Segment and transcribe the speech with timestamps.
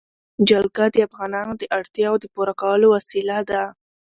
[0.49, 3.63] جلګه د افغانانو د اړتیاوو د پوره کولو وسیله ده.